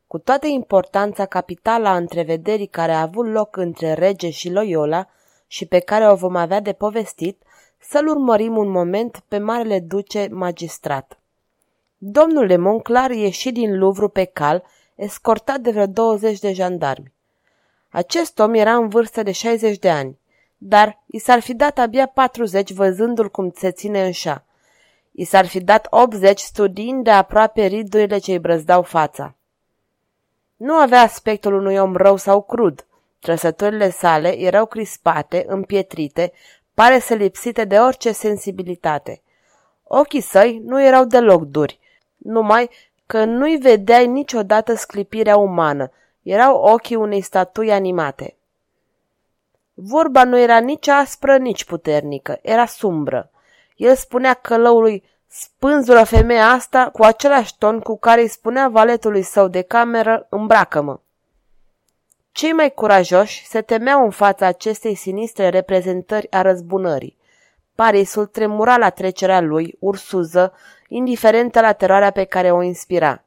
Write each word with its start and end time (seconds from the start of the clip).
Cu 0.07 0.17
toată 0.17 0.47
importanța 0.47 1.25
capitală 1.25 1.87
a 1.87 1.95
întrevederii 1.95 2.67
care 2.67 2.91
a 2.91 3.01
avut 3.01 3.27
loc 3.27 3.57
între 3.57 3.93
rege 3.93 4.29
și 4.29 4.51
Loyola 4.51 5.07
și 5.47 5.65
pe 5.65 5.79
care 5.79 6.11
o 6.11 6.15
vom 6.15 6.35
avea 6.35 6.59
de 6.59 6.73
povestit, 6.73 7.41
să-l 7.79 8.07
urmărim 8.07 8.57
un 8.57 8.69
moment 8.69 9.23
pe 9.27 9.37
Marele 9.37 9.79
Duce 9.79 10.27
Magistrat. 10.31 11.19
Domnul 11.97 12.47
de 12.47 12.57
Monclar 12.57 13.11
ieși 13.11 13.51
din 13.51 13.77
Louvre 13.77 14.07
pe 14.07 14.23
cal, 14.23 14.63
escortat 14.95 15.59
de 15.59 15.71
vreo 15.71 15.85
20 15.85 16.39
de 16.39 16.53
jandarmi. 16.53 17.13
Acest 17.89 18.39
om 18.39 18.53
era 18.53 18.75
în 18.75 18.87
vârstă 18.87 19.23
de 19.23 19.31
60 19.31 19.77
de 19.77 19.89
ani, 19.89 20.19
dar 20.57 21.03
i 21.05 21.17
s-ar 21.17 21.39
fi 21.39 21.53
dat 21.53 21.77
abia 21.77 22.05
40 22.05 22.73
văzându-l 22.73 23.29
cum 23.29 23.51
se 23.55 23.71
ține 23.71 24.05
în 24.05 24.11
șa. 24.11 24.44
I 25.17 25.23
s-ar 25.23 25.45
fi 25.45 25.59
dat 25.59 25.87
80 25.89 26.39
studiind 26.39 27.03
de 27.03 27.11
aproape 27.11 27.65
ridurile 27.65 28.17
ce 28.17 28.31
îi 28.31 28.39
brăzdau 28.39 28.81
fața. 28.81 29.35
Nu 30.55 30.73
avea 30.73 31.01
aspectul 31.01 31.53
unui 31.53 31.77
om 31.77 31.95
rău 31.95 32.15
sau 32.15 32.41
crud. 32.41 32.85
Trăsăturile 33.19 33.89
sale 33.89 34.39
erau 34.39 34.65
crispate, 34.65 35.45
împietrite, 35.47 36.31
pare 36.73 36.99
să 36.99 37.13
lipsite 37.13 37.65
de 37.65 37.77
orice 37.77 38.11
sensibilitate. 38.11 39.21
Ochii 39.83 40.21
săi 40.21 40.61
nu 40.65 40.83
erau 40.83 41.05
deloc 41.05 41.43
duri, 41.43 41.79
numai 42.17 42.69
că 43.05 43.25
nu-i 43.25 43.57
vedeai 43.57 44.07
niciodată 44.07 44.75
sclipirea 44.75 45.37
umană, 45.37 45.91
erau 46.21 46.55
ochii 46.55 46.95
unei 46.95 47.21
statui 47.21 47.71
animate. 47.71 48.35
Vorba 49.73 50.23
nu 50.23 50.39
era 50.39 50.59
nici 50.59 50.87
aspră, 50.87 51.37
nici 51.37 51.63
puternică, 51.63 52.39
era 52.41 52.65
sumbră. 52.65 53.29
El 53.75 53.95
spunea 53.95 54.33
călăului, 54.33 55.03
spânzură 55.27 56.03
femeia 56.03 56.47
asta 56.47 56.89
cu 56.89 57.03
același 57.03 57.57
ton 57.57 57.79
cu 57.79 57.97
care 57.97 58.21
îi 58.21 58.27
spunea 58.27 58.67
valetului 58.67 59.21
său 59.21 59.47
de 59.47 59.61
cameră, 59.61 60.27
îmbracă-mă. 60.29 60.99
Cei 62.31 62.51
mai 62.51 62.73
curajoși 62.73 63.45
se 63.45 63.61
temeau 63.61 64.03
în 64.03 64.09
fața 64.09 64.45
acestei 64.45 64.95
sinistre 64.95 65.49
reprezentări 65.49 66.31
a 66.31 66.41
răzbunării. 66.41 67.17
Parisul 67.75 68.25
tremura 68.25 68.77
la 68.77 68.89
trecerea 68.89 69.41
lui, 69.41 69.77
ursuză, 69.79 70.53
indiferentă 70.87 71.61
la 71.61 71.73
teroarea 71.73 72.11
pe 72.11 72.23
care 72.23 72.51
o 72.51 72.61
inspira. 72.61 73.23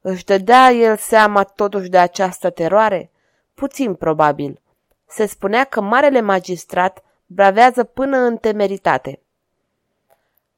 Își 0.00 0.24
dădea 0.24 0.70
el 0.70 0.96
seama 0.96 1.44
totuși 1.44 1.88
de 1.88 1.98
această 1.98 2.50
teroare? 2.50 3.10
Puțin 3.54 3.94
probabil. 3.94 4.60
Se 5.08 5.26
spunea 5.26 5.64
că 5.64 5.80
marele 5.80 6.20
magistrat 6.20 7.04
bravează 7.26 7.84
până 7.84 8.16
în 8.16 8.36
temeritate. 8.36 9.21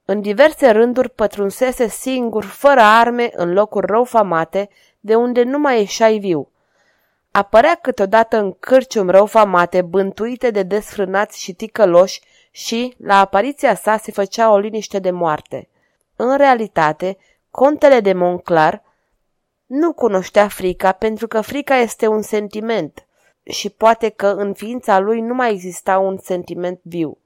În 0.05 0.21
diverse 0.21 0.71
rânduri 0.71 1.11
pătrunsese 1.11 1.89
singur, 1.89 2.45
fără 2.45 2.81
arme, 2.81 3.31
în 3.33 3.53
locuri 3.53 3.87
rău 3.87 4.05
famate, 4.05 4.69
de 5.01 5.15
unde 5.15 5.43
nu 5.43 5.59
mai 5.59 5.79
ieșai 5.79 6.19
viu. 6.19 6.49
Apărea 7.31 7.75
câteodată 7.75 8.37
în 8.37 8.53
cârcium 8.53 9.11
rău 9.11 9.27
famate, 9.27 9.83
bântuite 9.83 10.51
de 10.51 10.63
desfrânați 10.63 11.41
și 11.43 11.53
ticăloși 11.53 12.21
și, 12.51 12.95
la 12.99 13.21
apariția 13.21 13.75
sa, 13.75 13.97
se 13.97 14.13
făcea 14.13 14.53
o 14.53 14.59
liniște 14.59 14.99
de 14.99 15.11
moarte. 15.11 15.69
În 16.17 16.37
realitate, 16.37 17.17
contele 17.51 18.01
de 18.01 18.13
Monclar 18.13 18.83
nu 19.67 19.93
cunoștea 19.93 20.49
frica 20.49 20.93
pentru 20.93 21.27
că 21.29 21.41
frica 21.41 21.77
este 21.77 22.07
un 22.07 22.23
sentiment 22.23 23.07
și 23.43 23.71
poate 23.71 24.09
că 24.09 24.27
în 24.27 24.53
ființa 24.53 24.99
lui 24.99 25.21
nu 25.21 25.35
mai 25.35 25.53
exista 25.53 25.99
un 25.99 26.19
sentiment 26.23 26.81
viu. 26.83 27.19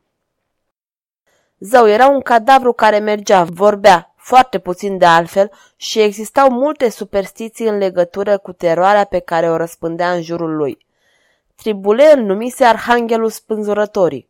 Zău 1.59 1.89
era 1.89 2.07
un 2.07 2.21
cadavru 2.21 2.73
care 2.73 2.99
mergea, 2.99 3.45
vorbea, 3.45 4.13
foarte 4.17 4.59
puțin 4.59 4.99
de 4.99 5.05
altfel, 5.05 5.51
și 5.77 6.01
existau 6.01 6.51
multe 6.51 6.89
superstiții 6.89 7.67
în 7.67 7.79
legătură 7.79 8.39
cu 8.39 8.53
teroarea 8.53 9.05
pe 9.05 9.19
care 9.19 9.51
o 9.51 9.57
răspândea 9.57 10.13
în 10.13 10.23
jurul 10.23 10.57
lui. 10.57 10.87
Tribule 11.55 12.13
îl 12.13 12.23
numise 12.23 12.65
Arhanghelul 12.65 13.31
Spânzurătorii. 13.31 14.29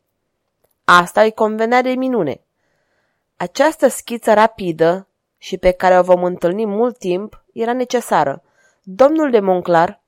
Asta 0.85 1.21
îi 1.23 1.33
convenea 1.33 1.83
de 1.83 1.91
minune. 1.91 2.41
Această 3.37 3.89
schiță 3.89 4.35
rapidă, 4.35 5.07
și 5.39 5.57
pe 5.57 5.71
care 5.71 5.99
o 5.99 6.03
vom 6.03 6.25
întâlni 6.25 6.67
mult 6.67 6.99
timp, 6.99 7.45
era 7.53 7.73
necesară. 7.73 8.43
Domnul 8.83 9.31
de 9.31 9.41
Monclar 9.41 10.01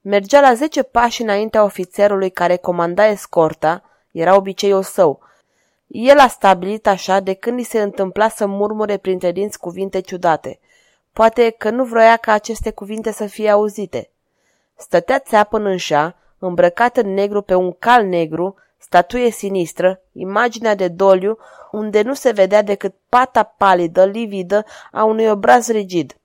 mergea 0.00 0.40
la 0.40 0.54
zece 0.54 0.82
pași 0.82 1.22
înaintea 1.22 1.64
ofițerului 1.64 2.30
care 2.30 2.56
comanda 2.56 3.06
escorta, 3.06 3.82
era 4.12 4.36
obiceiul 4.36 4.82
său, 4.82 5.20
el 5.92 6.18
a 6.18 6.26
stabilit 6.26 6.86
așa 6.86 7.20
de 7.20 7.32
când 7.32 7.58
i 7.58 7.62
se 7.62 7.82
întâmpla 7.82 8.28
să 8.28 8.46
murmure 8.46 8.96
printre 8.96 9.32
dinți 9.32 9.58
cuvinte 9.58 10.00
ciudate. 10.00 10.58
Poate 11.12 11.54
că 11.58 11.70
nu 11.70 11.84
vroia 11.84 12.16
ca 12.16 12.32
aceste 12.32 12.70
cuvinte 12.70 13.12
să 13.12 13.26
fie 13.26 13.50
auzite. 13.50 14.10
Stătea 14.76 15.18
țeapă 15.18 15.56
în 15.56 15.66
înșa, 15.66 16.16
îmbrăcat 16.38 16.96
în 16.96 17.14
negru 17.14 17.42
pe 17.42 17.54
un 17.54 17.72
cal 17.72 18.04
negru, 18.04 18.54
statuie 18.78 19.30
sinistră, 19.30 20.00
imaginea 20.12 20.74
de 20.74 20.88
doliu, 20.88 21.38
unde 21.70 22.02
nu 22.02 22.14
se 22.14 22.30
vedea 22.30 22.62
decât 22.62 22.94
pata 23.08 23.42
palidă, 23.42 24.04
lividă, 24.04 24.64
a 24.92 25.04
unui 25.04 25.26
obraz 25.26 25.68
rigid. 25.68 26.16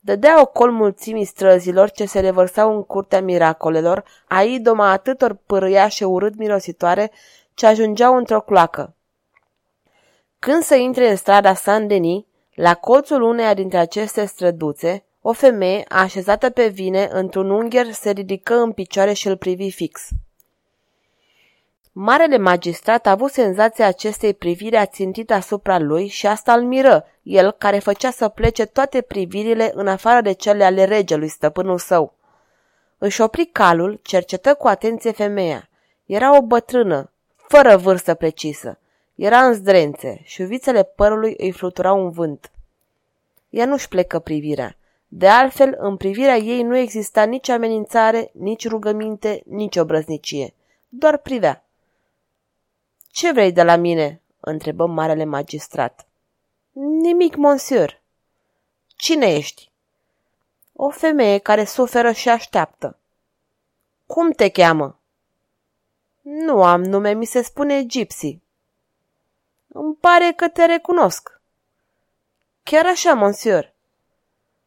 Dădea 0.00 0.40
ocol 0.40 0.70
mulțimii 0.70 1.24
străzilor 1.24 1.90
ce 1.90 2.04
se 2.04 2.20
revărsau 2.20 2.74
în 2.74 2.82
curtea 2.82 3.20
miracolelor, 3.20 4.04
a 4.28 4.42
idoma 4.42 4.90
atâtor 4.90 5.38
pârâiașe 5.46 6.04
urât 6.04 6.36
mirositoare 6.36 7.10
ce 7.58 7.66
ajungeau 7.66 8.16
într-o 8.16 8.40
cloacă. 8.40 8.94
Când 10.38 10.62
să 10.62 10.74
intre 10.74 11.10
în 11.10 11.16
strada 11.16 11.54
Saint-Denis, 11.54 12.22
la 12.54 12.74
colțul 12.74 13.22
uneia 13.22 13.54
dintre 13.54 13.78
aceste 13.78 14.24
străduțe, 14.24 15.04
o 15.20 15.32
femeie, 15.32 15.84
așezată 15.88 16.50
pe 16.50 16.68
vine, 16.68 17.08
într-un 17.12 17.50
ungher, 17.50 17.92
se 17.92 18.10
ridică 18.10 18.54
în 18.54 18.72
picioare 18.72 19.12
și 19.12 19.26
îl 19.28 19.36
privi 19.36 19.70
fix. 19.70 20.08
Marele 21.92 22.36
magistrat 22.36 23.06
a 23.06 23.10
avut 23.10 23.30
senzația 23.30 23.86
acestei 23.86 24.34
priviri 24.34 24.76
ațintite 24.76 25.34
asupra 25.34 25.78
lui 25.78 26.06
și 26.06 26.26
asta 26.26 26.52
îl 26.52 26.62
miră, 26.62 27.04
el 27.22 27.50
care 27.50 27.78
făcea 27.78 28.10
să 28.10 28.28
plece 28.28 28.64
toate 28.64 29.00
privirile 29.00 29.70
în 29.74 29.88
afară 29.88 30.20
de 30.20 30.32
cele 30.32 30.64
ale 30.64 30.84
regelui, 30.84 31.28
stăpânul 31.28 31.78
său. 31.78 32.14
Își 32.98 33.20
opri 33.20 33.44
calul, 33.44 34.00
cercetă 34.02 34.54
cu 34.54 34.68
atenție 34.68 35.12
femeia. 35.12 35.68
Era 36.06 36.36
o 36.36 36.42
bătrână, 36.42 37.12
fără 37.48 37.76
vârstă 37.76 38.14
precisă. 38.14 38.78
Era 39.14 39.46
în 39.46 39.52
zdrențe 39.52 40.20
și 40.24 40.42
uvițele 40.42 40.82
părului 40.82 41.34
îi 41.38 41.52
fluturau 41.52 42.04
un 42.04 42.10
vânt. 42.10 42.50
Ea 43.50 43.66
nu-și 43.66 43.88
plecă 43.88 44.18
privirea. 44.18 44.76
De 45.08 45.28
altfel, 45.28 45.74
în 45.78 45.96
privirea 45.96 46.36
ei 46.36 46.62
nu 46.62 46.76
exista 46.76 47.24
nici 47.24 47.48
amenințare, 47.48 48.30
nici 48.32 48.68
rugăminte, 48.68 49.42
nici 49.46 49.76
obrăznicie. 49.76 50.54
Doar 50.88 51.18
privea. 51.18 51.64
Ce 53.10 53.32
vrei 53.32 53.52
de 53.52 53.62
la 53.62 53.76
mine?" 53.76 54.20
întrebă 54.40 54.86
marele 54.86 55.24
magistrat. 55.24 56.06
Nimic, 56.72 57.36
monsieur." 57.36 58.00
Cine 58.96 59.34
ești?" 59.34 59.70
O 60.72 60.90
femeie 60.90 61.38
care 61.38 61.64
suferă 61.64 62.12
și 62.12 62.28
așteaptă." 62.28 62.98
Cum 64.06 64.30
te 64.30 64.48
cheamă?" 64.48 64.97
Nu 66.30 66.62
am 66.62 66.82
nume, 66.84 67.12
mi 67.12 67.24
se 67.24 67.42
spune 67.42 67.84
Gypsy. 67.84 68.38
Îmi 69.68 69.94
pare 69.94 70.32
că 70.36 70.48
te 70.48 70.66
recunosc. 70.66 71.40
Chiar 72.62 72.86
așa, 72.86 73.14
monsieur. 73.14 73.72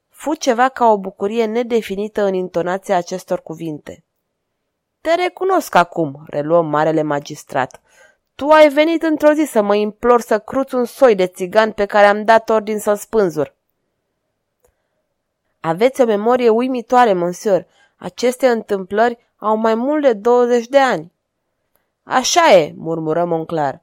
Fu 0.10 0.34
ceva 0.34 0.70
ca 0.70 0.86
o 0.86 0.98
bucurie 0.98 1.46
nedefinită 1.46 2.24
în 2.24 2.34
intonația 2.34 2.98
acestor 2.98 3.42
cuvinte. 3.42 4.04
Te 5.02 5.16
recunosc 5.16 5.76
acum, 5.76 6.24
reluă 6.28 6.62
marele 6.62 7.02
magistrat. 7.02 7.82
Tu 8.36 8.48
ai 8.50 8.70
venit 8.70 9.04
într-o 9.04 9.32
zi 9.32 9.44
să 9.44 9.62
mă 9.62 9.76
implor 9.76 10.22
să 10.22 10.40
cruți 10.40 10.76
un 10.76 10.86
soi 10.86 11.16
de 11.16 11.28
țigan 11.28 11.72
pe 11.72 11.86
care 11.86 12.06
am 12.06 12.24
dat 12.24 12.50
ordin 12.50 12.80
să-l 12.80 12.96
spânzur. 12.96 13.56
Aveți 15.60 16.02
o 16.02 16.06
memorie 16.06 16.50
uimitoare, 16.50 17.14
monsieur. 17.14 17.66
Aceste 17.98 18.48
întâmplări 18.48 19.18
au 19.38 19.56
mai 19.56 19.76
mult 19.76 20.02
de 20.02 20.14
20 20.14 20.68
de 20.68 20.80
ani. 20.80 21.12
Așa 22.12 22.54
e, 22.54 22.74
murmură 22.78 23.26
Monclar. 23.26 23.82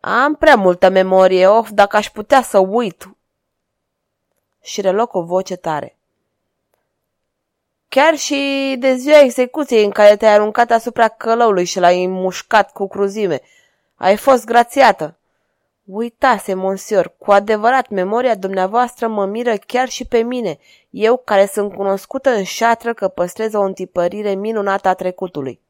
Am 0.00 0.34
prea 0.34 0.56
multă 0.56 0.88
memorie, 0.88 1.46
of, 1.46 1.70
dacă 1.70 1.96
aș 1.96 2.10
putea 2.10 2.42
să 2.42 2.58
uit. 2.58 3.16
Și 4.62 4.80
reloc 4.80 5.14
o 5.14 5.22
voce 5.22 5.56
tare. 5.56 5.96
Chiar 7.88 8.16
și 8.16 8.76
de 8.78 8.94
ziua 8.94 9.20
execuției 9.20 9.84
în 9.84 9.90
care 9.90 10.16
te-ai 10.16 10.32
aruncat 10.32 10.70
asupra 10.70 11.08
călăului 11.08 11.64
și 11.64 11.78
l-ai 11.78 12.06
mușcat 12.06 12.72
cu 12.72 12.88
cruzime, 12.88 13.40
ai 13.96 14.16
fost 14.16 14.44
grațiată. 14.44 15.18
Uitase, 15.84 16.54
monsior, 16.54 17.14
cu 17.18 17.30
adevărat, 17.30 17.88
memoria 17.88 18.34
dumneavoastră 18.34 19.08
mă 19.08 19.26
miră 19.26 19.56
chiar 19.66 19.88
și 19.88 20.04
pe 20.04 20.18
mine, 20.18 20.58
eu 20.90 21.16
care 21.16 21.46
sunt 21.46 21.74
cunoscută 21.74 22.30
în 22.30 22.44
șatră 22.44 22.94
că 22.94 23.08
păstrez 23.08 23.54
o 23.54 23.60
întipărire 23.60 24.34
minunată 24.34 24.88
a 24.88 24.94
trecutului. 24.94 25.60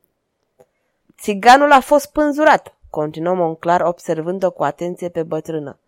Țiganul 1.18 1.72
a 1.72 1.80
fost 1.80 2.12
pânzurat, 2.12 2.76
continuă 2.90 3.34
Monclar 3.34 3.80
observând-o 3.80 4.50
cu 4.50 4.64
atenție 4.64 5.08
pe 5.08 5.22
bătrână. 5.22 5.78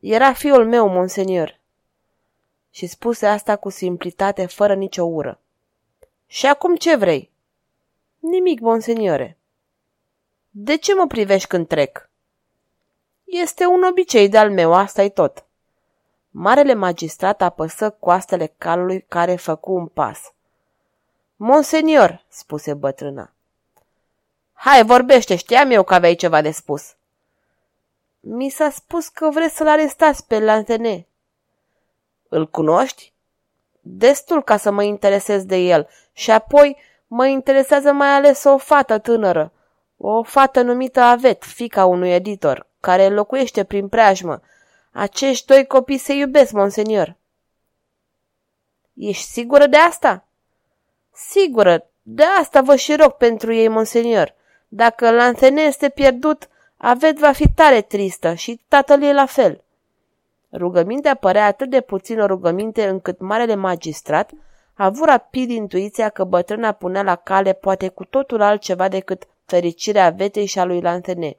Era 0.00 0.32
fiul 0.32 0.66
meu, 0.66 0.88
monsenior. 0.88 1.58
Și 2.70 2.86
spuse 2.86 3.26
asta 3.26 3.56
cu 3.56 3.68
simplitate, 3.68 4.46
fără 4.46 4.74
nicio 4.74 5.04
ură. 5.04 5.40
Și 6.26 6.46
acum 6.46 6.76
ce 6.76 6.96
vrei? 6.96 7.30
Nimic, 8.18 8.60
monseniore. 8.60 9.36
De 10.50 10.76
ce 10.76 10.94
mă 10.94 11.06
privești 11.06 11.48
când 11.48 11.66
trec? 11.66 12.10
Este 13.24 13.66
un 13.66 13.82
obicei 13.82 14.28
de-al 14.28 14.50
meu, 14.50 14.72
asta 14.74 15.02
e 15.02 15.08
tot. 15.08 15.44
Marele 16.30 16.74
magistrat 16.74 17.42
apăsă 17.42 17.90
coastele 17.90 18.54
calului 18.58 19.00
care 19.00 19.36
făcu 19.36 19.72
un 19.72 19.86
pas. 19.86 20.32
Monsenior, 21.36 22.24
spuse 22.28 22.74
bătrâna. 22.74 23.32
Hai, 24.60 24.84
vorbește, 24.84 25.36
știam 25.36 25.70
eu 25.70 25.82
că 25.82 25.94
aveai 25.94 26.14
ceva 26.14 26.40
de 26.40 26.50
spus. 26.50 26.94
Mi 28.20 28.48
s-a 28.48 28.70
spus 28.70 29.08
că 29.08 29.30
vreți 29.30 29.56
să-l 29.56 29.68
arestați 29.68 30.26
pe 30.26 30.38
Lantene. 30.38 31.06
Îl 32.28 32.48
cunoști? 32.48 33.12
Destul 33.80 34.42
ca 34.42 34.56
să 34.56 34.70
mă 34.70 34.82
interesez 34.82 35.44
de 35.44 35.56
el 35.56 35.88
și 36.12 36.30
apoi 36.30 36.76
mă 37.06 37.26
interesează 37.26 37.92
mai 37.92 38.08
ales 38.08 38.44
o 38.44 38.58
fată 38.58 38.98
tânără, 38.98 39.52
o 39.96 40.22
fată 40.22 40.62
numită 40.62 41.00
Avet, 41.00 41.44
fica 41.44 41.84
unui 41.84 42.10
editor, 42.10 42.66
care 42.80 43.08
locuiește 43.08 43.64
prin 43.64 43.88
preajmă. 43.88 44.40
Acești 44.92 45.46
doi 45.46 45.66
copii 45.66 45.98
se 45.98 46.12
iubesc, 46.12 46.52
monsenior. 46.52 47.16
Ești 48.94 49.30
sigură 49.30 49.66
de 49.66 49.76
asta? 49.76 50.24
Sigură, 51.12 51.90
de 52.02 52.24
asta 52.24 52.60
vă 52.60 52.76
și 52.76 52.96
rog 52.96 53.12
pentru 53.12 53.52
ei, 53.52 53.68
monsenior. 53.68 54.36
Dacă 54.68 55.10
Lanthene 55.10 55.60
este 55.60 55.88
pierdut, 55.88 56.48
Avet 56.76 57.18
va 57.18 57.32
fi 57.32 57.48
tare 57.48 57.80
tristă 57.80 58.34
și 58.34 58.60
tatăl 58.68 59.02
e 59.02 59.12
la 59.12 59.26
fel. 59.26 59.62
Rugămintea 60.52 61.14
părea 61.14 61.46
atât 61.46 61.70
de 61.70 61.80
puțin 61.80 62.20
o 62.20 62.26
rugăminte 62.26 62.88
încât 62.88 63.20
marele 63.20 63.54
magistrat 63.54 64.30
a 64.74 64.84
avut 64.84 65.06
rapid 65.06 65.50
intuiția 65.50 66.08
că 66.08 66.24
bătrâna 66.24 66.72
punea 66.72 67.02
la 67.02 67.16
cale 67.16 67.52
poate 67.52 67.88
cu 67.88 68.04
totul 68.04 68.40
altceva 68.40 68.88
decât 68.88 69.28
fericirea 69.44 70.10
vetei 70.10 70.46
și 70.46 70.58
a 70.58 70.64
lui 70.64 70.80
Lanthene. 70.80 71.36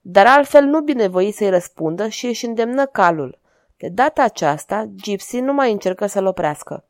Dar 0.00 0.26
altfel 0.26 0.64
nu 0.64 0.80
binevoi 0.80 1.30
să-i 1.30 1.50
răspundă 1.50 2.08
și 2.08 2.26
își 2.26 2.46
îndemnă 2.46 2.86
calul. 2.86 3.38
De 3.76 3.88
data 3.88 4.22
aceasta, 4.22 4.88
Gypsy 5.02 5.40
nu 5.40 5.52
mai 5.52 5.72
încercă 5.72 6.06
să-l 6.06 6.26
oprească. 6.26 6.84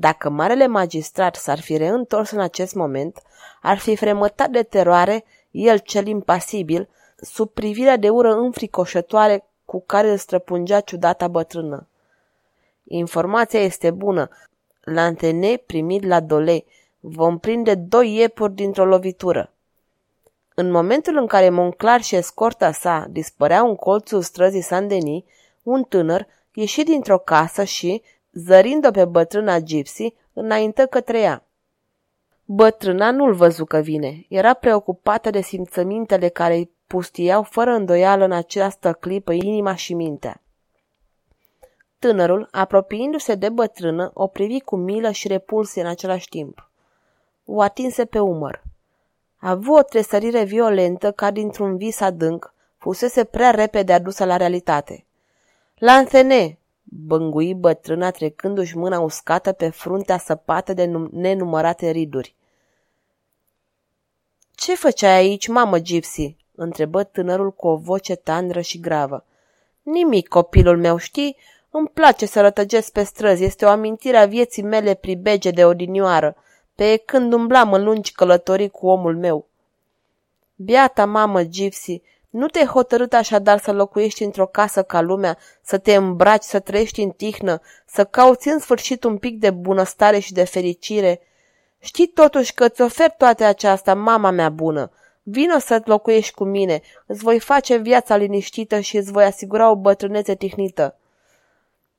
Dacă 0.00 0.28
marele 0.28 0.66
magistrat 0.66 1.36
s-ar 1.36 1.60
fi 1.60 1.76
reîntors 1.76 2.30
în 2.30 2.40
acest 2.40 2.74
moment, 2.74 3.22
ar 3.62 3.78
fi 3.78 3.96
fremătat 3.96 4.50
de 4.50 4.62
teroare, 4.62 5.24
el 5.50 5.78
cel 5.78 6.06
impasibil, 6.06 6.88
sub 7.16 7.50
privirea 7.50 7.96
de 7.96 8.08
ură 8.08 8.34
înfricoșătoare 8.34 9.44
cu 9.64 9.82
care 9.86 10.10
îl 10.10 10.16
străpungea 10.16 10.80
ciudata 10.80 11.28
bătrână. 11.28 11.86
Informația 12.84 13.60
este 13.60 13.90
bună. 13.90 14.28
Lantene 14.80 15.56
primit 15.56 16.04
la 16.04 16.20
dole. 16.20 16.64
Vom 17.00 17.38
prinde 17.38 17.74
doi 17.74 18.14
iepuri 18.14 18.54
dintr-o 18.54 18.84
lovitură. 18.84 19.52
În 20.54 20.70
momentul 20.70 21.16
în 21.16 21.26
care 21.26 21.50
Monclar 21.50 22.00
și 22.02 22.16
escorta 22.16 22.72
sa 22.72 23.06
dispăreau 23.10 23.68
în 23.68 23.76
colțul 23.76 24.22
străzii 24.22 24.62
Saint-Denis, 24.62 25.22
un 25.62 25.82
tânăr 25.82 26.26
ieși 26.52 26.82
dintr-o 26.82 27.18
casă 27.18 27.64
și, 27.64 28.02
zărind-o 28.32 28.90
pe 28.90 29.04
bătrâna 29.04 29.58
Gypsy, 29.58 30.14
înaintă 30.32 30.86
către 30.86 31.20
ea. 31.20 31.44
Bătrâna 32.44 33.10
nu-l 33.10 33.34
văzu 33.34 33.64
că 33.64 33.78
vine. 33.78 34.24
Era 34.28 34.54
preocupată 34.54 35.30
de 35.30 35.40
simțămintele 35.40 36.28
care 36.28 36.54
îi 36.54 36.70
pustiau 36.86 37.42
fără 37.42 37.70
îndoială 37.70 38.24
în 38.24 38.32
această 38.32 38.92
clipă 38.92 39.32
inima 39.32 39.74
și 39.74 39.94
mintea. 39.94 40.42
Tânărul, 41.98 42.48
apropiindu-se 42.50 43.34
de 43.34 43.48
bătrână, 43.48 44.10
o 44.14 44.26
privi 44.26 44.60
cu 44.60 44.76
milă 44.76 45.10
și 45.10 45.28
repulsie 45.28 45.82
în 45.82 45.88
același 45.88 46.28
timp. 46.28 46.70
O 47.44 47.60
atinse 47.60 48.04
pe 48.04 48.18
umăr. 48.18 48.62
A 49.36 49.50
avut 49.50 49.78
o 49.78 49.82
tresărire 49.82 50.44
violentă 50.44 51.12
ca 51.12 51.30
dintr-un 51.30 51.76
vis 51.76 52.00
adânc, 52.00 52.54
fusese 52.76 53.24
prea 53.24 53.50
repede 53.50 53.92
adusă 53.92 54.24
la 54.24 54.36
realitate. 54.36 55.04
Lanțene, 55.74 56.58
bângui 56.92 57.54
bătrâna 57.54 58.10
trecându-și 58.10 58.76
mâna 58.76 59.00
uscată 59.00 59.52
pe 59.52 59.68
fruntea 59.68 60.18
săpată 60.18 60.72
de 60.72 60.84
nenumărate 61.10 61.90
riduri. 61.90 62.34
Ce 64.54 64.74
făceai 64.74 65.16
aici, 65.16 65.48
mamă 65.48 65.78
Gypsy?" 65.78 66.36
întrebă 66.54 67.02
tânărul 67.02 67.52
cu 67.52 67.68
o 67.68 67.76
voce 67.76 68.14
tandră 68.14 68.60
și 68.60 68.80
gravă. 68.80 69.24
Nimic, 69.82 70.28
copilul 70.28 70.78
meu, 70.78 70.96
știi? 70.96 71.36
Îmi 71.70 71.88
place 71.88 72.26
să 72.26 72.40
rătăgesc 72.40 72.92
pe 72.92 73.02
străzi, 73.02 73.44
este 73.44 73.64
o 73.64 73.68
amintire 73.68 74.16
a 74.16 74.26
vieții 74.26 74.62
mele 74.62 74.94
pribege 74.94 75.50
de 75.50 75.64
odinioară, 75.64 76.36
pe 76.74 76.96
când 76.96 77.32
umblam 77.32 77.72
în 77.72 77.84
lungi 77.84 78.12
călătorii 78.12 78.68
cu 78.68 78.86
omul 78.86 79.16
meu. 79.16 79.46
Biata 80.54 81.06
mamă, 81.06 81.42
Gypsy, 81.42 82.02
nu 82.30 82.46
te-ai 82.46 82.66
hotărât 82.66 83.12
așadar 83.12 83.58
să 83.58 83.72
locuiești 83.72 84.24
într-o 84.24 84.46
casă 84.46 84.82
ca 84.82 85.00
lumea, 85.00 85.38
să 85.62 85.78
te 85.78 85.94
îmbraci, 85.94 86.42
să 86.42 86.58
trăiești 86.58 87.02
în 87.02 87.10
tihnă, 87.10 87.60
să 87.86 88.04
cauți 88.04 88.48
în 88.48 88.58
sfârșit 88.58 89.04
un 89.04 89.18
pic 89.18 89.38
de 89.38 89.50
bunăstare 89.50 90.18
și 90.18 90.32
de 90.32 90.44
fericire. 90.44 91.20
Știi 91.78 92.06
totuși 92.06 92.54
că 92.54 92.64
îți 92.64 92.82
ofer 92.82 93.10
toate 93.10 93.44
aceasta, 93.44 93.94
mama 93.94 94.30
mea 94.30 94.48
bună. 94.48 94.90
Vino 95.22 95.58
să 95.58 95.82
locuiești 95.84 96.34
cu 96.34 96.44
mine, 96.44 96.80
îți 97.06 97.22
voi 97.22 97.40
face 97.40 97.76
viața 97.76 98.16
liniștită 98.16 98.80
și 98.80 98.96
îți 98.96 99.12
voi 99.12 99.24
asigura 99.24 99.70
o 99.70 99.76
bătrânețe 99.76 100.34
tihnită. 100.34 100.96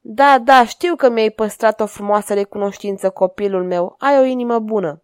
Da, 0.02 0.40
da, 0.44 0.66
știu 0.66 0.96
că 0.96 1.10
mi-ai 1.10 1.30
păstrat 1.30 1.80
o 1.80 1.86
frumoasă 1.86 2.34
recunoștință, 2.34 3.10
copilul 3.10 3.64
meu. 3.64 3.96
Ai 4.00 4.20
o 4.20 4.24
inimă 4.24 4.60
bună. 4.60 5.02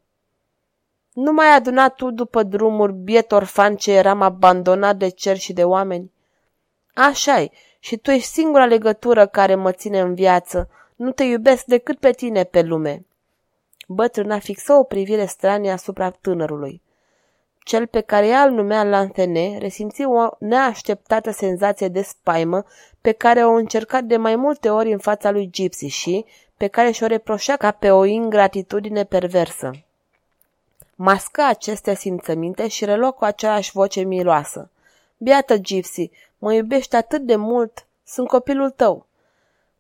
Nu 1.19 1.31
mai 1.31 1.55
adunat 1.55 1.95
tu 1.95 2.12
după 2.12 2.43
drumuri 2.43 2.93
biet 2.93 3.31
orfan 3.31 3.75
ce 3.75 3.91
eram 3.91 4.21
abandonat 4.21 4.97
de 4.97 5.09
cer 5.09 5.38
și 5.38 5.53
de 5.53 5.63
oameni? 5.63 6.12
așa 6.93 7.45
și 7.79 7.97
tu 7.97 8.12
ești 8.12 8.31
singura 8.31 8.65
legătură 8.65 9.27
care 9.27 9.55
mă 9.55 9.71
ține 9.71 10.00
în 10.00 10.13
viață. 10.13 10.69
Nu 10.95 11.12
te 11.12 11.24
iubesc 11.24 11.65
decât 11.65 12.00
pe 12.00 12.12
tine 12.12 12.43
pe 12.43 12.62
lume. 12.62 13.05
Bătrâna 13.88 14.39
fixă 14.39 14.74
o 14.74 14.83
privire 14.83 15.25
stranie 15.25 15.71
asupra 15.71 16.09
tânărului. 16.09 16.81
Cel 17.63 17.88
pe 17.88 18.01
care 18.01 18.27
ea 18.27 18.41
îl 18.41 18.51
numea 18.51 18.83
Lantene 18.83 19.57
resimți 19.57 20.03
o 20.05 20.27
neașteptată 20.39 21.31
senzație 21.31 21.88
de 21.88 22.01
spaimă 22.01 22.63
pe 23.01 23.12
care 23.12 23.45
o 23.45 23.51
încercat 23.51 24.03
de 24.03 24.17
mai 24.17 24.36
multe 24.36 24.69
ori 24.69 24.91
în 24.91 25.00
fața 25.00 25.31
lui 25.31 25.50
Gypsy 25.50 25.88
și 25.88 26.25
pe 26.57 26.67
care 26.67 26.91
și-o 26.91 27.07
reproșea 27.07 27.55
ca 27.55 27.71
pe 27.71 27.91
o 27.91 28.05
ingratitudine 28.05 29.03
perversă. 29.03 29.71
Mască 31.00 31.42
aceste 31.42 31.96
simțăminte 31.96 32.68
și 32.68 32.86
reluă 32.86 33.12
cu 33.12 33.24
aceeași 33.24 33.72
voce 33.72 34.01
miloasă. 34.01 34.70
Biată 35.18 35.58
Gypsy, 35.58 36.12
mă 36.38 36.54
iubești 36.54 36.96
atât 36.96 37.22
de 37.22 37.36
mult, 37.36 37.86
sunt 38.04 38.27
copilul 38.27 38.70
tău. 38.70 39.06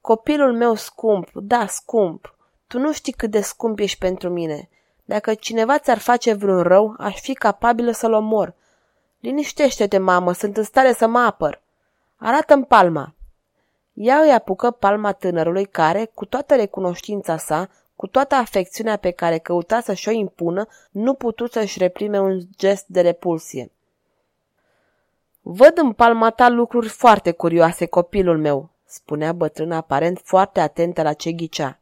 Copilul 0.01 0.53
meu 0.53 0.75
scump, 0.75 1.29
da, 1.33 1.67
scump. 1.67 2.35
Tu 2.67 2.79
nu 2.79 2.91
știi 2.91 3.13
cât 3.13 3.31
de 3.31 3.41
scump 3.41 3.79
ești 3.79 3.97
pentru 3.97 4.29
mine. 4.29 4.69
Dacă 5.05 5.33
cineva 5.33 5.77
ți-ar 5.77 5.97
face 5.97 6.33
vreun 6.33 6.61
rău, 6.61 6.95
aș 6.97 7.19
fi 7.19 7.33
capabilă 7.33 7.91
să-l 7.91 8.13
omor. 8.13 8.53
Liniștește-te, 9.19 9.97
mamă, 9.97 10.33
sunt 10.33 10.57
în 10.57 10.63
stare 10.63 10.93
să 10.93 11.07
mă 11.07 11.19
apăr. 11.19 11.61
Arată-mi 12.17 12.65
palma. 12.65 13.13
Ea 13.93 14.17
îi 14.17 14.33
apucă 14.33 14.71
palma 14.71 15.11
tânărului 15.11 15.65
care, 15.65 16.11
cu 16.13 16.25
toată 16.25 16.55
recunoștința 16.55 17.37
sa, 17.37 17.69
cu 17.97 18.07
toată 18.07 18.35
afecțiunea 18.35 18.95
pe 18.95 19.11
care 19.11 19.37
căuta 19.37 19.81
să 19.81 19.93
și-o 19.93 20.11
impună, 20.11 20.67
nu 20.91 21.13
putut 21.13 21.51
să-și 21.51 21.79
reprime 21.79 22.19
un 22.19 22.41
gest 22.57 22.85
de 22.87 23.01
repulsie. 23.01 23.71
Văd 25.41 25.77
în 25.77 25.93
palma 25.93 26.29
ta 26.29 26.49
lucruri 26.49 26.87
foarte 26.87 27.31
curioase, 27.31 27.85
copilul 27.85 28.37
meu, 28.37 28.69
spunea 28.85 29.33
bătrâna 29.33 29.75
aparent 29.75 30.21
foarte 30.23 30.59
atentă 30.59 31.01
la 31.01 31.13
ce 31.13 31.31
ghicea. 31.31 31.79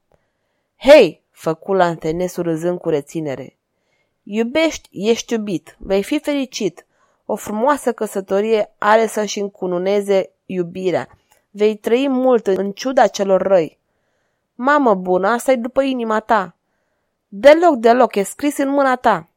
Hei, 0.77 1.22
făcu 1.31 1.74
Lantenesu 1.74 2.41
râzând 2.41 2.79
cu 2.79 2.89
reținere. 2.89 3.57
Iubești, 4.24 4.89
ești 4.91 5.34
iubit, 5.34 5.75
vei 5.79 6.03
fi 6.03 6.19
fericit. 6.19 6.86
O 7.25 7.36
frumoasă 7.36 7.93
căsătorie 7.93 8.74
are 8.77 9.07
să-și 9.07 9.39
încununeze 9.39 10.29
iubirea. 10.45 11.07
Vei 11.50 11.75
trăi 11.75 12.07
mult 12.07 12.48
în 12.48 12.72
ciuda 12.72 13.07
celor 13.07 13.41
răi. 13.41 13.77
Mamă 14.55 14.93
bună, 14.93 15.27
asta 15.27 15.51
e 15.51 15.55
după 15.55 15.81
inima 15.81 16.19
ta. 16.19 16.55
Deloc, 17.27 17.75
deloc, 17.75 18.15
e 18.15 18.24
scris 18.24 18.57
în 18.57 18.69
mâna 18.69 18.95
ta. 18.95 19.27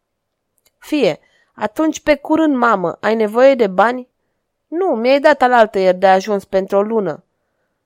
Fie, 0.79 1.19
atunci 1.55 2.01
pe 2.01 2.17
curând, 2.17 2.57
mamă, 2.57 2.97
ai 3.01 3.15
nevoie 3.15 3.55
de 3.55 3.67
bani? 3.67 4.09
Nu, 4.69 4.87
mi-ai 4.87 5.21
dat 5.21 5.43
alaltă 5.43 5.79
ieri 5.79 5.99
de 5.99 6.07
ajuns 6.07 6.45
pentru 6.45 6.77
o 6.77 6.83
lună. 6.83 7.23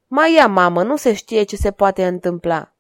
Mai 0.07 0.35
ia, 0.35 0.47
mamă, 0.47 0.83
nu 0.83 0.97
se 0.97 1.13
știe 1.13 1.43
ce 1.43 1.57
se 1.57 1.71
poate 1.71 2.07
întâmpla. 2.07 2.73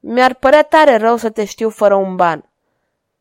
Mi-ar 0.00 0.34
părea 0.34 0.62
tare 0.62 0.96
rău 0.96 1.16
să 1.16 1.30
te 1.30 1.44
știu 1.44 1.68
fără 1.68 1.94
un 1.94 2.16
ban. 2.16 2.44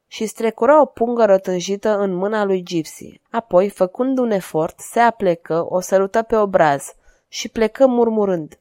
Și 0.07 0.25
strecura 0.25 0.81
o 0.81 0.85
pungă 0.85 1.25
rătăjită 1.25 1.97
în 1.97 2.13
mâna 2.13 2.43
lui 2.43 2.63
Gypsy. 2.63 3.21
Apoi, 3.31 3.69
făcând 3.69 4.17
un 4.17 4.31
efort, 4.31 4.79
se 4.79 4.99
aplecă, 4.99 5.65
o 5.69 5.79
sărută 5.79 6.21
pe 6.21 6.35
obraz 6.35 6.93
și 7.27 7.49
plecă 7.49 7.87
murmurând. 7.87 8.59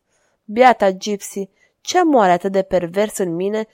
Biata 0.51 0.91
Gypsy, 0.91 1.49
ce 1.81 2.05
moare 2.05 2.33
atât 2.33 2.53
de 2.53 2.63
pervers 2.63 3.19
în 3.19 3.35
mine 3.35 3.67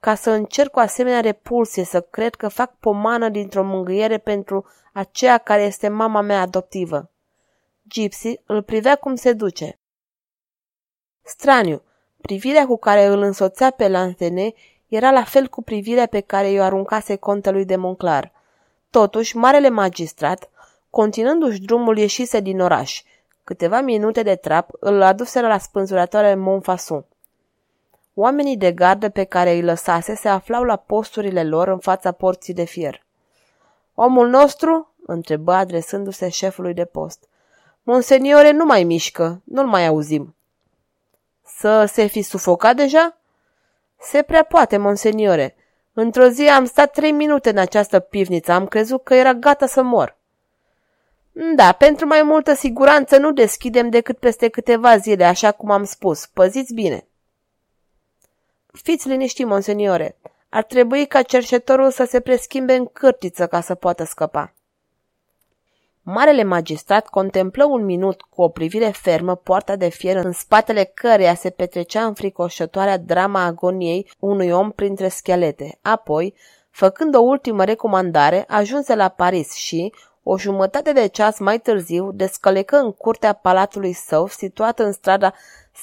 ca 0.00 0.14
să 0.14 0.30
încerc 0.30 0.70
cu 0.70 0.78
asemenea 0.78 1.20
repulsie 1.20 1.84
să 1.84 2.00
cred 2.00 2.34
că 2.34 2.48
fac 2.48 2.76
pomană 2.78 3.28
dintr-o 3.28 3.64
mângâiere 3.64 4.18
pentru 4.18 4.66
aceea 4.92 5.38
care 5.38 5.62
este 5.62 5.88
mama 5.88 6.20
mea 6.20 6.40
adoptivă. 6.40 7.10
Gypsy 7.88 8.40
îl 8.44 8.62
privea 8.62 8.96
cum 8.96 9.14
se 9.14 9.32
duce. 9.32 9.78
Straniu, 11.22 11.82
privirea 12.20 12.66
cu 12.66 12.76
care 12.76 13.04
îl 13.04 13.22
însoțea 13.22 13.70
pe 13.70 13.88
Lantene 13.88 14.52
era 14.88 15.10
la 15.10 15.24
fel 15.24 15.48
cu 15.48 15.62
privirea 15.62 16.06
pe 16.06 16.20
care 16.20 16.50
i-o 16.50 16.62
aruncase 16.62 17.16
contelui 17.16 17.64
de 17.64 17.76
Monclar. 17.76 18.32
Totuși, 18.90 19.36
marele 19.36 19.68
magistrat, 19.68 20.50
continuându-și 20.90 21.60
drumul, 21.60 21.98
ieșise 21.98 22.40
din 22.40 22.60
oraș. 22.60 23.02
Câteva 23.50 23.80
minute 23.80 24.22
de 24.22 24.34
trap 24.34 24.70
îl 24.80 25.02
aduseră 25.02 25.46
la 25.46 25.58
spânzuratoare 25.58 26.34
Montfason. 26.34 27.06
Oamenii 28.14 28.56
de 28.56 28.72
gardă 28.72 29.08
pe 29.08 29.24
care 29.24 29.50
îi 29.50 29.62
lăsase 29.62 30.14
se 30.14 30.28
aflau 30.28 30.62
la 30.62 30.76
posturile 30.76 31.44
lor 31.44 31.68
în 31.68 31.78
fața 31.78 32.12
porții 32.12 32.54
de 32.54 32.64
fier. 32.64 33.04
Omul 33.94 34.28
nostru?" 34.28 34.94
întrebă 35.06 35.52
adresându-se 35.52 36.28
șefului 36.28 36.74
de 36.74 36.84
post. 36.84 37.28
Monseniore 37.82 38.50
nu 38.50 38.64
mai 38.64 38.84
mișcă, 38.84 39.42
nu-l 39.44 39.66
mai 39.66 39.86
auzim." 39.86 40.34
Să 41.44 41.84
se 41.84 42.06
fi 42.06 42.22
sufocat 42.22 42.76
deja?" 42.76 43.16
Se 44.00 44.22
prea 44.22 44.42
poate, 44.42 44.76
monseniore. 44.76 45.56
Într-o 45.92 46.28
zi 46.28 46.48
am 46.48 46.64
stat 46.64 46.92
trei 46.92 47.12
minute 47.12 47.50
în 47.50 47.58
această 47.58 47.98
pivniță, 47.98 48.52
am 48.52 48.66
crezut 48.66 49.04
că 49.04 49.14
era 49.14 49.34
gata 49.34 49.66
să 49.66 49.82
mor." 49.82 50.18
Da, 51.32 51.72
pentru 51.72 52.06
mai 52.06 52.22
multă 52.22 52.54
siguranță 52.54 53.18
nu 53.18 53.32
deschidem 53.32 53.88
decât 53.90 54.18
peste 54.18 54.48
câteva 54.48 54.96
zile, 54.96 55.24
așa 55.24 55.52
cum 55.52 55.70
am 55.70 55.84
spus. 55.84 56.26
Păziți 56.26 56.74
bine!" 56.74 57.04
Fiți 58.72 59.08
liniștit, 59.08 59.46
monseniore. 59.46 60.16
Ar 60.48 60.62
trebui 60.62 61.06
ca 61.06 61.22
cerșetorul 61.22 61.90
să 61.90 62.04
se 62.04 62.20
preschimbe 62.20 62.74
în 62.74 62.86
cârtiță 62.86 63.46
ca 63.46 63.60
să 63.60 63.74
poată 63.74 64.04
scăpa. 64.04 64.54
Marele 66.02 66.42
magistrat 66.42 67.08
contemplă 67.08 67.64
un 67.64 67.84
minut 67.84 68.20
cu 68.20 68.42
o 68.42 68.48
privire 68.48 68.88
fermă 68.88 69.34
poarta 69.34 69.76
de 69.76 69.88
fier 69.88 70.24
în 70.24 70.32
spatele 70.32 70.84
căreia 70.84 71.34
se 71.34 71.50
petrecea 71.50 72.04
înfricoșătoarea 72.04 72.98
drama 72.98 73.44
agoniei 73.44 74.10
unui 74.18 74.50
om 74.50 74.70
printre 74.70 75.08
schelete. 75.08 75.78
Apoi, 75.82 76.34
făcând 76.70 77.14
o 77.14 77.20
ultimă 77.20 77.64
recomandare, 77.64 78.44
ajunse 78.48 78.94
la 78.94 79.08
Paris 79.08 79.52
și, 79.52 79.92
o 80.22 80.38
jumătate 80.38 80.92
de 80.92 81.06
ceas 81.06 81.38
mai 81.38 81.58
târziu, 81.58 82.12
descălecă 82.12 82.76
în 82.76 82.92
curtea 82.92 83.32
palatului 83.32 83.92
său, 83.92 84.26
situată 84.26 84.84
în 84.84 84.92
strada 84.92 85.34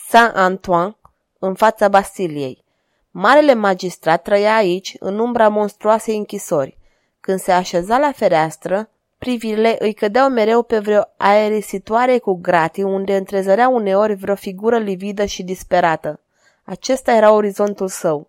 Saint-Antoine, 0.10 0.96
în 1.40 1.54
fața 1.54 1.88
Basiliei. 1.88 2.64
Marele 3.12 3.54
magistrat 3.54 4.22
trăia 4.22 4.56
aici, 4.56 4.96
în 5.00 5.20
umbra 5.20 5.50
monstruoasei 5.50 6.18
închisori. 6.18 6.78
Când 7.20 7.40
se 7.40 7.52
așeza 7.52 7.98
la 7.98 8.12
fereastră, 8.12 8.90
privirile 9.18 9.76
îi 9.80 9.94
cădeau 9.94 10.30
mereu 10.30 10.64
pe 10.64 10.80
vreo 10.80 11.02
aerisitoare 11.18 12.18
cu 12.18 12.34
gratii, 12.34 12.84
unde 12.84 13.16
întrezărea 13.16 13.68
uneori 13.68 14.14
vreo 14.14 14.36
figură 14.36 14.78
lividă 14.78 15.26
și 15.26 15.44
disperată. 15.44 16.20
Acesta 16.64 17.12
era 17.12 17.32
orizontul 17.32 17.88
său. 17.88 18.28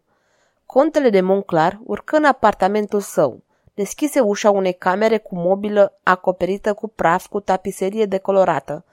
Contele 0.66 1.10
de 1.10 1.20
Monclar 1.20 1.80
urcă 1.84 2.16
în 2.16 2.24
apartamentul 2.24 3.00
său. 3.00 3.42
Deschise 3.78 4.20
ușa 4.20 4.50
unei 4.50 4.72
camere 4.72 5.18
cu 5.18 5.34
mobilă 5.34 5.98
acoperită 6.02 6.74
cu 6.74 6.88
praf 6.88 7.26
cu 7.26 7.40
tapiserie 7.40 8.04
decolorată. 8.04 8.84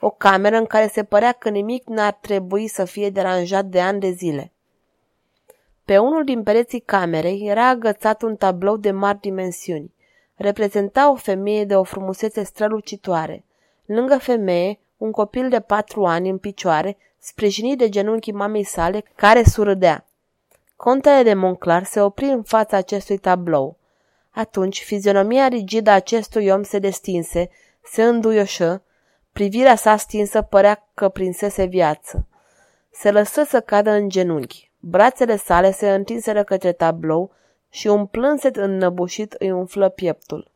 O 0.00 0.10
cameră 0.10 0.56
în 0.56 0.64
care 0.64 0.86
se 0.86 1.04
părea 1.04 1.32
că 1.32 1.48
nimic 1.48 1.88
n-ar 1.88 2.12
trebui 2.12 2.66
să 2.66 2.84
fie 2.84 3.10
deranjat 3.10 3.64
de 3.64 3.80
ani 3.80 4.00
de 4.00 4.10
zile. 4.10 4.52
Pe 5.84 5.98
unul 5.98 6.24
din 6.24 6.42
pereții 6.42 6.80
camerei 6.80 7.48
era 7.48 7.68
agățat 7.68 8.22
un 8.22 8.36
tablou 8.36 8.76
de 8.76 8.90
mari 8.90 9.20
dimensiuni. 9.20 9.94
Reprezenta 10.34 11.10
o 11.10 11.14
femeie 11.14 11.64
de 11.64 11.76
o 11.76 11.82
frumusețe 11.82 12.42
strălucitoare. 12.42 13.44
Lângă 13.86 14.18
femeie, 14.18 14.78
un 14.96 15.10
copil 15.10 15.48
de 15.48 15.60
patru 15.60 16.04
ani 16.04 16.28
în 16.28 16.38
picioare, 16.38 16.96
sprijinit 17.18 17.78
de 17.78 17.88
genunchii 17.88 18.32
mamei 18.32 18.64
sale, 18.64 19.04
care 19.14 19.42
surâdea. 19.42 20.06
Contele 20.76 21.22
de 21.22 21.34
Monclar 21.34 21.84
se 21.84 22.00
opri 22.00 22.24
în 22.24 22.42
fața 22.42 22.76
acestui 22.76 23.18
tablou. 23.18 23.80
Atunci, 24.32 24.82
fizionomia 24.82 25.48
rigidă 25.48 25.90
a 25.90 25.94
acestui 25.94 26.48
om 26.48 26.62
se 26.62 26.78
destinse, 26.78 27.50
se 27.84 28.02
înduioșă, 28.02 28.82
privirea 29.32 29.74
sa 29.74 29.96
stinsă 29.96 30.42
părea 30.42 30.88
că 30.94 31.08
prinsese 31.08 31.64
viață. 31.64 32.26
Se 32.90 33.10
lăsă 33.10 33.42
să 33.44 33.60
cadă 33.60 33.90
în 33.90 34.08
genunchi. 34.08 34.70
Brațele 34.78 35.36
sale 35.36 35.72
se 35.72 35.92
întinseră 35.92 36.44
către 36.44 36.72
tablou 36.72 37.32
și 37.70 37.86
un 37.86 38.06
plânset 38.06 38.56
înnăbușit 38.56 39.32
îi 39.32 39.50
umflă 39.50 39.88
pieptul. 39.88 40.51